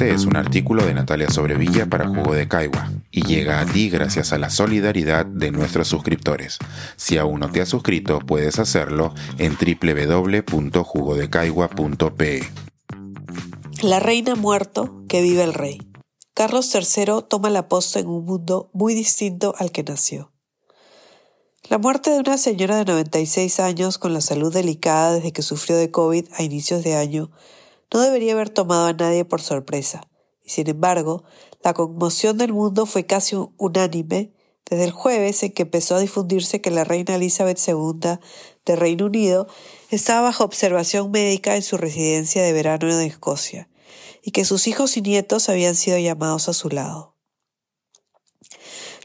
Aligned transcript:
Este 0.00 0.14
es 0.14 0.24
un 0.24 0.34
artículo 0.34 0.86
de 0.86 0.94
Natalia 0.94 1.28
Sobrevilla 1.28 1.84
para 1.84 2.08
Jugo 2.08 2.32
de 2.32 2.48
Caigua 2.48 2.90
y 3.10 3.20
llega 3.20 3.60
a 3.60 3.66
ti 3.66 3.90
gracias 3.90 4.32
a 4.32 4.38
la 4.38 4.48
solidaridad 4.48 5.26
de 5.26 5.50
nuestros 5.50 5.88
suscriptores. 5.88 6.56
Si 6.96 7.18
aún 7.18 7.40
no 7.40 7.52
te 7.52 7.60
has 7.60 7.68
suscrito, 7.68 8.18
puedes 8.20 8.58
hacerlo 8.58 9.12
en 9.36 9.58
www.jugodecaigua.pe. 9.58 12.50
La 13.82 14.00
reina 14.00 14.36
muerto, 14.36 15.04
que 15.06 15.20
vive 15.20 15.42
el 15.42 15.52
rey. 15.52 15.82
Carlos 16.32 16.74
III 16.74 17.26
toma 17.28 17.50
la 17.50 17.68
posta 17.68 18.00
en 18.00 18.06
un 18.06 18.24
mundo 18.24 18.70
muy 18.72 18.94
distinto 18.94 19.54
al 19.58 19.70
que 19.70 19.82
nació. 19.82 20.32
La 21.68 21.76
muerte 21.76 22.10
de 22.10 22.20
una 22.20 22.38
señora 22.38 22.78
de 22.78 22.86
96 22.86 23.60
años 23.60 23.98
con 23.98 24.14
la 24.14 24.22
salud 24.22 24.50
delicada 24.50 25.12
desde 25.12 25.34
que 25.34 25.42
sufrió 25.42 25.76
de 25.76 25.90
COVID 25.90 26.24
a 26.38 26.42
inicios 26.42 26.82
de 26.84 26.96
año 26.96 27.30
no 27.92 28.00
debería 28.00 28.32
haber 28.32 28.50
tomado 28.50 28.86
a 28.86 28.92
nadie 28.92 29.24
por 29.24 29.40
sorpresa, 29.40 30.08
y 30.44 30.50
sin 30.50 30.68
embargo, 30.68 31.24
la 31.62 31.74
conmoción 31.74 32.38
del 32.38 32.52
mundo 32.52 32.86
fue 32.86 33.06
casi 33.06 33.36
unánime 33.58 34.32
desde 34.68 34.84
el 34.84 34.92
jueves 34.92 35.42
en 35.42 35.52
que 35.52 35.62
empezó 35.62 35.96
a 35.96 36.00
difundirse 36.00 36.60
que 36.60 36.70
la 36.70 36.84
reina 36.84 37.16
Elizabeth 37.16 37.58
II 37.66 38.18
de 38.64 38.76
Reino 38.76 39.06
Unido 39.06 39.48
estaba 39.90 40.22
bajo 40.22 40.44
observación 40.44 41.10
médica 41.10 41.56
en 41.56 41.62
su 41.62 41.76
residencia 41.76 42.42
de 42.42 42.52
verano 42.52 42.88
en 42.88 43.00
Escocia, 43.00 43.68
y 44.22 44.30
que 44.30 44.44
sus 44.44 44.68
hijos 44.68 44.96
y 44.96 45.02
nietos 45.02 45.48
habían 45.48 45.74
sido 45.74 45.98
llamados 45.98 46.48
a 46.48 46.52
su 46.52 46.68
lado. 46.68 47.16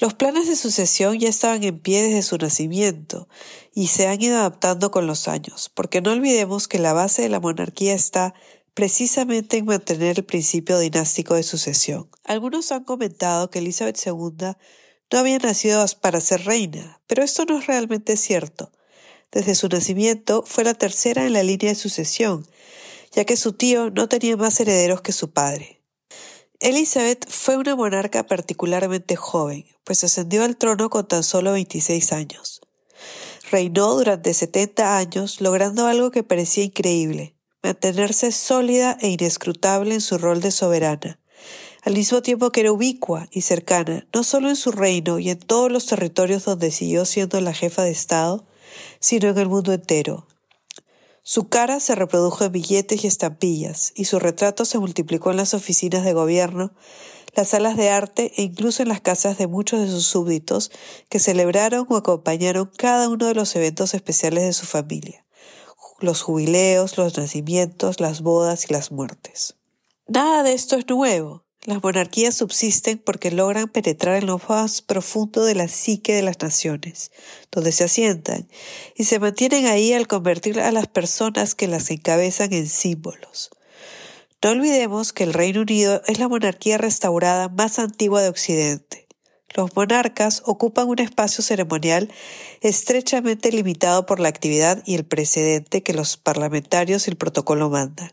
Los 0.00 0.14
planes 0.14 0.48
de 0.48 0.56
sucesión 0.56 1.20
ya 1.20 1.28
estaban 1.28 1.62
en 1.62 1.78
pie 1.78 2.02
desde 2.02 2.22
su 2.22 2.36
nacimiento 2.36 3.28
y 3.72 3.86
se 3.86 4.08
han 4.08 4.20
ido 4.20 4.36
adaptando 4.36 4.90
con 4.90 5.06
los 5.06 5.28
años, 5.28 5.70
porque 5.72 6.00
no 6.00 6.10
olvidemos 6.10 6.66
que 6.66 6.80
la 6.80 6.92
base 6.92 7.22
de 7.22 7.28
la 7.28 7.38
monarquía 7.38 7.94
está 7.94 8.34
precisamente 8.74 9.58
en 9.58 9.66
mantener 9.66 10.18
el 10.18 10.24
principio 10.24 10.78
dinástico 10.78 11.34
de 11.34 11.42
sucesión. 11.42 12.08
Algunos 12.24 12.72
han 12.72 12.84
comentado 12.84 13.50
que 13.50 13.58
Elizabeth 13.58 13.98
II 14.06 14.54
no 15.12 15.18
había 15.18 15.38
nacido 15.38 15.84
para 16.00 16.20
ser 16.20 16.44
reina, 16.44 17.00
pero 17.06 17.22
esto 17.22 17.44
no 17.44 17.58
es 17.58 17.66
realmente 17.66 18.16
cierto. 18.16 18.72
Desde 19.30 19.54
su 19.54 19.68
nacimiento 19.68 20.42
fue 20.46 20.64
la 20.64 20.74
tercera 20.74 21.26
en 21.26 21.32
la 21.32 21.42
línea 21.42 21.70
de 21.70 21.74
sucesión, 21.74 22.46
ya 23.12 23.24
que 23.24 23.36
su 23.36 23.52
tío 23.52 23.90
no 23.90 24.08
tenía 24.08 24.36
más 24.36 24.58
herederos 24.60 25.02
que 25.02 25.12
su 25.12 25.32
padre. 25.32 25.82
Elizabeth 26.60 27.28
fue 27.28 27.56
una 27.56 27.74
monarca 27.74 28.26
particularmente 28.26 29.16
joven, 29.16 29.66
pues 29.84 30.04
ascendió 30.04 30.44
al 30.44 30.56
trono 30.56 30.90
con 30.90 31.08
tan 31.08 31.24
solo 31.24 31.52
26 31.52 32.12
años. 32.12 32.60
Reinó 33.50 33.94
durante 33.94 34.32
70 34.32 34.96
años, 34.96 35.40
logrando 35.40 35.86
algo 35.86 36.10
que 36.10 36.22
parecía 36.22 36.64
increíble, 36.64 37.34
mantenerse 37.62 38.32
sólida 38.32 38.96
e 39.00 39.08
inescrutable 39.08 39.94
en 39.94 40.00
su 40.00 40.18
rol 40.18 40.40
de 40.40 40.50
soberana, 40.50 41.20
al 41.82 41.94
mismo 41.94 42.22
tiempo 42.22 42.50
que 42.50 42.60
era 42.60 42.72
ubicua 42.72 43.28
y 43.30 43.42
cercana, 43.42 44.06
no 44.12 44.24
solo 44.24 44.48
en 44.48 44.56
su 44.56 44.72
reino 44.72 45.18
y 45.18 45.30
en 45.30 45.38
todos 45.38 45.70
los 45.70 45.86
territorios 45.86 46.44
donde 46.44 46.70
siguió 46.70 47.04
siendo 47.04 47.40
la 47.40 47.54
jefa 47.54 47.82
de 47.82 47.90
Estado, 47.90 48.44
sino 49.00 49.28
en 49.28 49.38
el 49.38 49.48
mundo 49.48 49.72
entero. 49.72 50.26
Su 51.22 51.48
cara 51.48 51.78
se 51.78 51.94
reprodujo 51.94 52.44
en 52.44 52.52
billetes 52.52 53.04
y 53.04 53.06
estampillas, 53.06 53.92
y 53.94 54.06
su 54.06 54.18
retrato 54.18 54.64
se 54.64 54.78
multiplicó 54.78 55.30
en 55.30 55.36
las 55.36 55.54
oficinas 55.54 56.04
de 56.04 56.14
gobierno, 56.14 56.72
las 57.34 57.48
salas 57.48 57.76
de 57.76 57.90
arte 57.90 58.32
e 58.36 58.42
incluso 58.42 58.82
en 58.82 58.88
las 58.88 59.00
casas 59.00 59.38
de 59.38 59.46
muchos 59.46 59.80
de 59.80 59.88
sus 59.88 60.04
súbditos 60.04 60.72
que 61.08 61.20
celebraron 61.20 61.86
o 61.88 61.96
acompañaron 61.96 62.70
cada 62.76 63.08
uno 63.08 63.26
de 63.26 63.34
los 63.34 63.54
eventos 63.54 63.94
especiales 63.94 64.44
de 64.44 64.52
su 64.52 64.66
familia 64.66 65.21
los 66.02 66.22
jubileos, 66.22 66.98
los 66.98 67.16
nacimientos, 67.16 68.00
las 68.00 68.20
bodas 68.20 68.68
y 68.68 68.72
las 68.72 68.92
muertes. 68.92 69.56
Nada 70.06 70.42
de 70.42 70.52
esto 70.52 70.76
es 70.76 70.88
nuevo. 70.88 71.44
Las 71.64 71.80
monarquías 71.80 72.34
subsisten 72.34 72.98
porque 72.98 73.30
logran 73.30 73.68
penetrar 73.68 74.16
en 74.16 74.26
lo 74.26 74.40
más 74.48 74.82
profundo 74.82 75.44
de 75.44 75.54
la 75.54 75.68
psique 75.68 76.12
de 76.12 76.22
las 76.22 76.40
naciones, 76.40 77.12
donde 77.52 77.70
se 77.70 77.84
asientan, 77.84 78.48
y 78.96 79.04
se 79.04 79.20
mantienen 79.20 79.66
ahí 79.66 79.92
al 79.92 80.08
convertir 80.08 80.58
a 80.58 80.72
las 80.72 80.88
personas 80.88 81.54
que 81.54 81.68
las 81.68 81.88
encabezan 81.90 82.52
en 82.52 82.66
símbolos. 82.68 83.50
No 84.42 84.50
olvidemos 84.50 85.12
que 85.12 85.22
el 85.22 85.32
Reino 85.32 85.60
Unido 85.60 86.02
es 86.08 86.18
la 86.18 86.26
monarquía 86.26 86.78
restaurada 86.78 87.48
más 87.48 87.78
antigua 87.78 88.22
de 88.22 88.28
Occidente. 88.28 89.01
Los 89.54 89.76
monarcas 89.76 90.42
ocupan 90.46 90.88
un 90.88 90.98
espacio 90.98 91.44
ceremonial 91.44 92.10
estrechamente 92.60 93.52
limitado 93.52 94.06
por 94.06 94.20
la 94.20 94.28
actividad 94.28 94.82
y 94.86 94.94
el 94.94 95.04
precedente 95.04 95.82
que 95.82 95.92
los 95.92 96.16
parlamentarios 96.16 97.06
y 97.06 97.10
el 97.10 97.16
protocolo 97.16 97.68
mandan. 97.68 98.12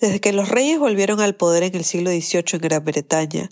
Desde 0.00 0.20
que 0.20 0.32
los 0.32 0.48
reyes 0.48 0.78
volvieron 0.78 1.20
al 1.20 1.36
poder 1.36 1.62
en 1.62 1.74
el 1.76 1.84
siglo 1.84 2.10
XVIII 2.10 2.44
en 2.54 2.60
Gran 2.60 2.84
Bretaña, 2.84 3.48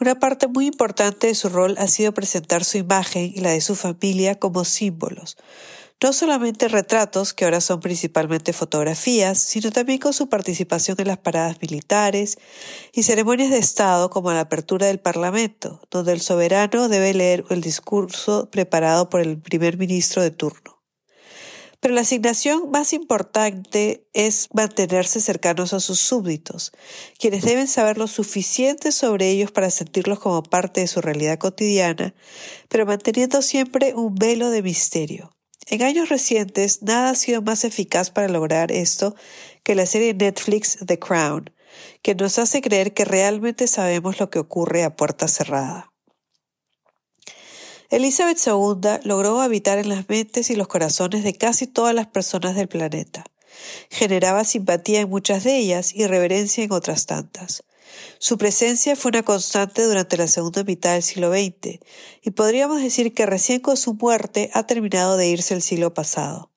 una 0.00 0.18
parte 0.18 0.48
muy 0.48 0.66
importante 0.66 1.28
de 1.28 1.34
su 1.34 1.48
rol 1.48 1.76
ha 1.78 1.86
sido 1.86 2.12
presentar 2.12 2.64
su 2.64 2.78
imagen 2.78 3.30
y 3.34 3.40
la 3.40 3.50
de 3.50 3.60
su 3.60 3.76
familia 3.76 4.34
como 4.36 4.64
símbolos, 4.64 5.36
no 6.04 6.12
solamente 6.12 6.68
retratos, 6.68 7.32
que 7.32 7.46
ahora 7.46 7.62
son 7.62 7.80
principalmente 7.80 8.52
fotografías, 8.52 9.38
sino 9.38 9.72
también 9.72 9.98
con 9.98 10.12
su 10.12 10.28
participación 10.28 10.98
en 11.00 11.06
las 11.06 11.16
paradas 11.16 11.56
militares 11.62 12.36
y 12.92 13.04
ceremonias 13.04 13.48
de 13.48 13.56
Estado 13.56 14.10
como 14.10 14.30
la 14.30 14.40
apertura 14.40 14.86
del 14.86 15.00
Parlamento, 15.00 15.80
donde 15.90 16.12
el 16.12 16.20
soberano 16.20 16.90
debe 16.90 17.14
leer 17.14 17.46
el 17.48 17.62
discurso 17.62 18.50
preparado 18.50 19.08
por 19.08 19.22
el 19.22 19.40
primer 19.40 19.78
ministro 19.78 20.20
de 20.20 20.30
turno. 20.30 20.82
Pero 21.80 21.94
la 21.94 22.02
asignación 22.02 22.70
más 22.70 22.92
importante 22.92 24.06
es 24.12 24.48
mantenerse 24.52 25.22
cercanos 25.22 25.72
a 25.72 25.80
sus 25.80 26.00
súbditos, 26.00 26.72
quienes 27.18 27.46
deben 27.46 27.66
saber 27.66 27.96
lo 27.96 28.08
suficiente 28.08 28.92
sobre 28.92 29.30
ellos 29.30 29.52
para 29.52 29.70
sentirlos 29.70 30.18
como 30.18 30.42
parte 30.42 30.82
de 30.82 30.86
su 30.86 31.00
realidad 31.00 31.38
cotidiana, 31.38 32.14
pero 32.68 32.84
manteniendo 32.84 33.40
siempre 33.40 33.94
un 33.94 34.14
velo 34.16 34.50
de 34.50 34.60
misterio. 34.60 35.34
En 35.68 35.82
años 35.82 36.08
recientes, 36.08 36.82
nada 36.82 37.10
ha 37.10 37.14
sido 37.14 37.40
más 37.42 37.64
eficaz 37.64 38.10
para 38.10 38.28
lograr 38.28 38.70
esto 38.70 39.14
que 39.62 39.74
la 39.74 39.86
serie 39.86 40.12
Netflix 40.12 40.78
The 40.84 40.98
Crown, 40.98 41.50
que 42.02 42.14
nos 42.14 42.38
hace 42.38 42.60
creer 42.60 42.92
que 42.92 43.04
realmente 43.04 43.66
sabemos 43.66 44.20
lo 44.20 44.30
que 44.30 44.38
ocurre 44.38 44.84
a 44.84 44.94
puerta 44.94 45.26
cerrada. 45.26 45.90
Elizabeth 47.90 48.38
II 48.46 49.00
logró 49.04 49.40
habitar 49.40 49.78
en 49.78 49.88
las 49.88 50.08
mentes 50.08 50.50
y 50.50 50.56
los 50.56 50.68
corazones 50.68 51.22
de 51.22 51.34
casi 51.34 51.66
todas 51.66 51.94
las 51.94 52.06
personas 52.06 52.56
del 52.56 52.68
planeta. 52.68 53.24
Generaba 53.88 54.44
simpatía 54.44 55.00
en 55.00 55.10
muchas 55.10 55.44
de 55.44 55.56
ellas 55.56 55.94
y 55.94 56.06
reverencia 56.06 56.64
en 56.64 56.72
otras 56.72 57.06
tantas. 57.06 57.62
Su 58.18 58.38
presencia 58.38 58.96
fue 58.96 59.10
una 59.10 59.22
constante 59.22 59.82
durante 59.82 60.16
la 60.16 60.28
segunda 60.28 60.64
mitad 60.64 60.94
del 60.94 61.02
siglo 61.02 61.32
XX, 61.32 61.80
y 62.22 62.30
podríamos 62.30 62.82
decir 62.82 63.12
que 63.14 63.26
recién 63.26 63.60
con 63.60 63.76
su 63.76 63.94
muerte 63.94 64.50
ha 64.54 64.66
terminado 64.66 65.16
de 65.16 65.28
irse 65.28 65.54
el 65.54 65.62
siglo 65.62 65.94
pasado. 65.94 66.50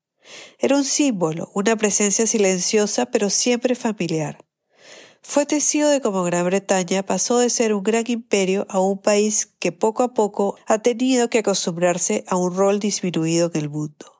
Era 0.60 0.76
un 0.76 0.84
símbolo, 0.84 1.52
una 1.54 1.76
presencia 1.76 2.28
silenciosa 2.28 3.06
pero 3.08 3.30
siempre 3.30 3.76
familiar. 3.76 4.44
Fue 5.22 5.46
testigo 5.46 5.90
de 5.90 6.00
cómo 6.00 6.24
Gran 6.24 6.46
Bretaña 6.46 7.06
pasó 7.06 7.40
de 7.40 7.50
ser 7.50 7.74
un 7.74 7.84
gran 7.84 8.06
imperio 8.08 8.66
a 8.70 8.80
un 8.80 9.02
país 9.02 9.46
que 9.60 9.72
poco 9.72 10.04
a 10.04 10.14
poco 10.14 10.58
ha 10.68 10.80
tenido 10.80 11.30
que 11.30 11.40
acostumbrarse 11.40 12.24
a 12.28 12.38
un 12.38 12.56
rol 12.56 12.80
disminuido 12.80 13.52
en 13.54 13.62
el 13.62 13.70
mundo. 13.70 14.17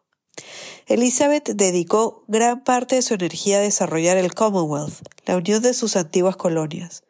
Elizabeth 0.88 1.50
dedicó 1.50 2.24
gran 2.28 2.64
parte 2.64 2.96
de 2.96 3.02
su 3.02 3.14
energía 3.14 3.58
a 3.58 3.62
desarrollar 3.62 4.18
el 4.18 4.34
Commonwealth, 4.34 5.02
la 5.26 5.38
unión 5.38 5.62
de 5.62 5.74
sus 5.74 5.96
antiguas 5.96 6.38
colonias. 6.38 7.04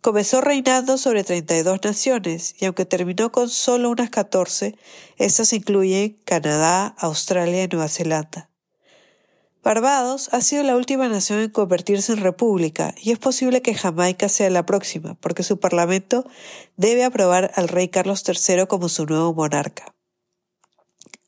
Comenzó 0.00 0.40
reinando 0.40 0.96
sobre 0.96 1.24
32 1.24 1.80
naciones 1.84 2.54
y 2.58 2.64
aunque 2.64 2.86
terminó 2.86 3.30
con 3.30 3.50
solo 3.50 3.90
unas 3.90 4.08
14, 4.08 4.74
estas 5.18 5.52
incluyen 5.52 6.18
Canadá, 6.24 6.94
Australia 6.98 7.64
y 7.64 7.68
Nueva 7.68 7.88
Zelanda. 7.88 8.48
Barbados 9.62 10.30
ha 10.32 10.40
sido 10.40 10.62
la 10.62 10.74
última 10.74 11.06
nación 11.08 11.40
en 11.40 11.50
convertirse 11.50 12.12
en 12.12 12.20
república 12.20 12.94
y 13.02 13.12
es 13.12 13.18
posible 13.18 13.60
que 13.60 13.74
Jamaica 13.74 14.30
sea 14.30 14.48
la 14.48 14.64
próxima, 14.64 15.16
porque 15.20 15.42
su 15.42 15.60
parlamento 15.60 16.24
debe 16.78 17.04
aprobar 17.04 17.52
al 17.56 17.68
rey 17.68 17.88
Carlos 17.88 18.24
III 18.26 18.66
como 18.66 18.88
su 18.88 19.04
nuevo 19.04 19.34
monarca. 19.34 19.94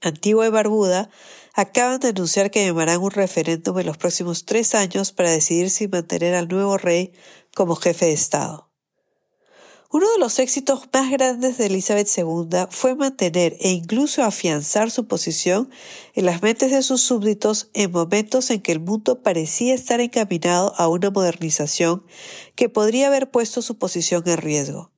Antigua 0.02 0.46
y 0.46 0.50
Barbuda 0.50 1.10
acaban 1.54 2.00
de 2.00 2.08
anunciar 2.08 2.50
que 2.50 2.64
llamarán 2.64 3.00
un 3.00 3.10
referéndum 3.10 3.78
en 3.78 3.86
los 3.86 3.96
próximos 3.96 4.44
tres 4.44 4.74
años 4.74 5.12
para 5.12 5.30
decidir 5.30 5.70
si 5.70 5.88
mantener 5.88 6.34
al 6.34 6.48
nuevo 6.48 6.76
rey 6.78 7.12
como 7.54 7.76
jefe 7.76 8.06
de 8.06 8.12
Estado. 8.12 8.72
Uno 9.94 10.10
de 10.10 10.18
los 10.18 10.38
éxitos 10.38 10.88
más 10.90 11.10
grandes 11.10 11.58
de 11.58 11.66
Elizabeth 11.66 12.08
II 12.16 12.66
fue 12.70 12.94
mantener 12.94 13.58
e 13.60 13.72
incluso 13.72 14.22
afianzar 14.22 14.90
su 14.90 15.06
posición 15.06 15.68
en 16.14 16.24
las 16.24 16.40
mentes 16.40 16.70
de 16.70 16.82
sus 16.82 17.02
súbditos 17.02 17.68
en 17.74 17.92
momentos 17.92 18.50
en 18.50 18.62
que 18.62 18.72
el 18.72 18.80
mundo 18.80 19.22
parecía 19.22 19.74
estar 19.74 20.00
encaminado 20.00 20.72
a 20.78 20.88
una 20.88 21.10
modernización 21.10 22.06
que 22.54 22.70
podría 22.70 23.08
haber 23.08 23.30
puesto 23.30 23.60
su 23.60 23.76
posición 23.76 24.22
en 24.26 24.38
riesgo. 24.38 24.92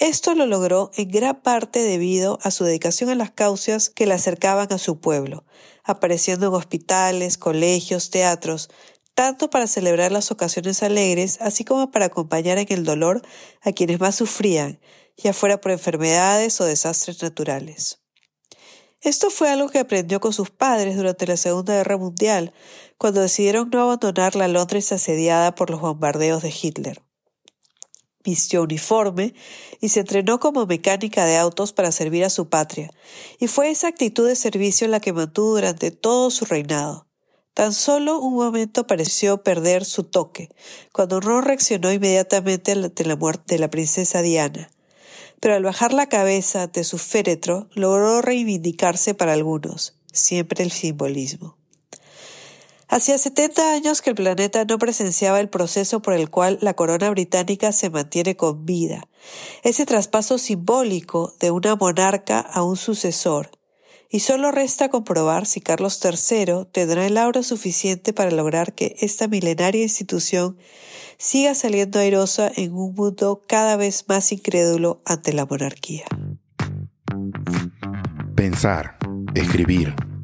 Esto 0.00 0.34
lo 0.34 0.46
logró 0.46 0.90
en 0.96 1.10
gran 1.10 1.42
parte 1.42 1.82
debido 1.82 2.38
a 2.40 2.50
su 2.50 2.64
dedicación 2.64 3.10
a 3.10 3.14
las 3.14 3.32
causas 3.32 3.90
que 3.90 4.06
le 4.06 4.14
acercaban 4.14 4.72
a 4.72 4.78
su 4.78 4.98
pueblo, 4.98 5.44
apareciendo 5.84 6.46
en 6.46 6.54
hospitales, 6.54 7.36
colegios, 7.36 8.08
teatros, 8.08 8.70
tanto 9.14 9.50
para 9.50 9.66
celebrar 9.66 10.10
las 10.10 10.30
ocasiones 10.30 10.82
alegres, 10.82 11.36
así 11.42 11.66
como 11.66 11.90
para 11.90 12.06
acompañar 12.06 12.56
en 12.56 12.66
el 12.70 12.84
dolor 12.84 13.20
a 13.60 13.72
quienes 13.72 14.00
más 14.00 14.14
sufrían, 14.14 14.80
ya 15.18 15.34
fuera 15.34 15.60
por 15.60 15.70
enfermedades 15.70 16.58
o 16.62 16.64
desastres 16.64 17.22
naturales. 17.22 18.00
Esto 19.02 19.28
fue 19.28 19.50
algo 19.50 19.68
que 19.68 19.80
aprendió 19.80 20.18
con 20.18 20.32
sus 20.32 20.48
padres 20.48 20.96
durante 20.96 21.26
la 21.26 21.36
Segunda 21.36 21.74
Guerra 21.74 21.98
Mundial, 21.98 22.54
cuando 22.96 23.20
decidieron 23.20 23.68
no 23.68 23.82
abandonar 23.82 24.34
la 24.34 24.48
Londres 24.48 24.92
asediada 24.92 25.54
por 25.54 25.68
los 25.68 25.82
bombardeos 25.82 26.42
de 26.42 26.54
Hitler. 26.58 27.02
Vistió 28.22 28.62
uniforme 28.62 29.34
y 29.80 29.88
se 29.88 30.00
entrenó 30.00 30.40
como 30.40 30.66
mecánica 30.66 31.24
de 31.24 31.36
autos 31.36 31.72
para 31.72 31.92
servir 31.92 32.24
a 32.24 32.30
su 32.30 32.48
patria, 32.48 32.90
y 33.38 33.46
fue 33.46 33.70
esa 33.70 33.88
actitud 33.88 34.28
de 34.28 34.36
servicio 34.36 34.88
la 34.88 35.00
que 35.00 35.12
mantuvo 35.12 35.54
durante 35.54 35.90
todo 35.90 36.30
su 36.30 36.44
reinado. 36.44 37.06
Tan 37.54 37.72
solo 37.72 38.20
un 38.20 38.34
momento 38.34 38.86
pareció 38.86 39.42
perder 39.42 39.84
su 39.84 40.04
toque, 40.04 40.50
cuando 40.92 41.20
no 41.20 41.40
reaccionó 41.40 41.92
inmediatamente 41.92 42.72
ante 42.72 43.04
la 43.04 43.16
muerte 43.16 43.54
de 43.54 43.58
la 43.60 43.70
princesa 43.70 44.22
Diana 44.22 44.70
pero 45.40 45.54
al 45.54 45.64
bajar 45.64 45.92
la 45.92 46.06
cabeza 46.06 46.66
de 46.66 46.84
su 46.84 46.98
féretro 46.98 47.68
logró 47.74 48.20
reivindicarse 48.20 49.14
para 49.14 49.32
algunos, 49.32 49.96
siempre 50.12 50.62
el 50.62 50.70
simbolismo. 50.70 51.59
Hacía 52.92 53.18
70 53.18 53.72
años 53.72 54.02
que 54.02 54.10
el 54.10 54.16
planeta 54.16 54.64
no 54.64 54.76
presenciaba 54.76 55.38
el 55.38 55.48
proceso 55.48 56.02
por 56.02 56.12
el 56.14 56.28
cual 56.28 56.58
la 56.60 56.74
corona 56.74 57.08
británica 57.10 57.70
se 57.70 57.88
mantiene 57.88 58.34
con 58.34 58.66
vida, 58.66 59.08
ese 59.62 59.86
traspaso 59.86 60.38
simbólico 60.38 61.32
de 61.38 61.52
una 61.52 61.76
monarca 61.76 62.40
a 62.40 62.64
un 62.64 62.76
sucesor, 62.76 63.52
y 64.10 64.18
solo 64.20 64.50
resta 64.50 64.88
comprobar 64.88 65.46
si 65.46 65.60
Carlos 65.60 66.00
III 66.04 66.66
tendrá 66.72 67.06
el 67.06 67.16
aura 67.16 67.44
suficiente 67.44 68.12
para 68.12 68.32
lograr 68.32 68.74
que 68.74 68.96
esta 68.98 69.28
milenaria 69.28 69.82
institución 69.82 70.58
siga 71.16 71.54
saliendo 71.54 72.00
airosa 72.00 72.50
en 72.56 72.72
un 72.72 72.92
mundo 72.96 73.44
cada 73.46 73.76
vez 73.76 74.06
más 74.08 74.32
incrédulo 74.32 75.00
ante 75.04 75.32
la 75.32 75.46
monarquía. 75.46 76.06
Pensar, 78.34 78.98
escribir, 79.36 79.94